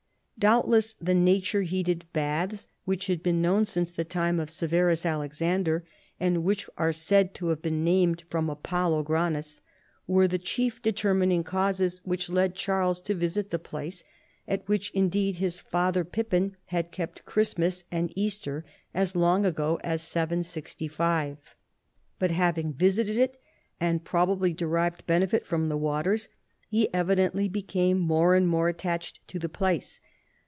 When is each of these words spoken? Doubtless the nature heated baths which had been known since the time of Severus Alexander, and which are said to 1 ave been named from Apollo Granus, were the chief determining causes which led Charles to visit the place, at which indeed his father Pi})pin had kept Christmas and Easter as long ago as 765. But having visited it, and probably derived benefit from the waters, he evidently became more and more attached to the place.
Doubtless 0.39 0.95
the 0.95 1.13
nature 1.13 1.61
heated 1.61 2.03
baths 2.13 2.67
which 2.83 3.05
had 3.05 3.21
been 3.21 3.43
known 3.43 3.63
since 3.65 3.91
the 3.91 4.03
time 4.03 4.39
of 4.39 4.49
Severus 4.49 5.05
Alexander, 5.05 5.85
and 6.19 6.43
which 6.43 6.67
are 6.79 6.91
said 6.91 7.35
to 7.35 7.45
1 7.45 7.51
ave 7.51 7.61
been 7.61 7.83
named 7.83 8.23
from 8.27 8.49
Apollo 8.49 9.03
Granus, 9.03 9.61
were 10.07 10.27
the 10.27 10.39
chief 10.39 10.81
determining 10.81 11.43
causes 11.43 12.01
which 12.05 12.27
led 12.31 12.55
Charles 12.55 12.99
to 13.01 13.13
visit 13.13 13.51
the 13.51 13.59
place, 13.59 14.03
at 14.47 14.67
which 14.67 14.89
indeed 14.95 15.35
his 15.35 15.59
father 15.59 16.03
Pi})pin 16.03 16.53
had 16.65 16.91
kept 16.91 17.23
Christmas 17.23 17.83
and 17.91 18.11
Easter 18.15 18.65
as 18.95 19.15
long 19.15 19.45
ago 19.45 19.79
as 19.83 20.01
765. 20.01 21.37
But 22.17 22.31
having 22.31 22.73
visited 22.73 23.15
it, 23.19 23.39
and 23.79 24.03
probably 24.03 24.53
derived 24.53 25.05
benefit 25.05 25.45
from 25.45 25.69
the 25.69 25.77
waters, 25.77 26.29
he 26.67 26.91
evidently 26.91 27.47
became 27.47 27.99
more 27.99 28.33
and 28.33 28.47
more 28.47 28.69
attached 28.69 29.19
to 29.27 29.37
the 29.37 29.47
place. 29.47 29.99